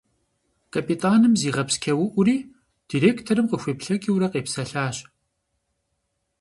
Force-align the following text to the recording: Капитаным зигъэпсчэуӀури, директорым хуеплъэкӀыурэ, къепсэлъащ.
Капитаным 0.73 1.33
зигъэпсчэуӀури, 1.39 2.37
директорым 2.89 3.47
хуеплъэкӀыурэ, 3.61 4.27
къепсэлъащ. 4.31 4.97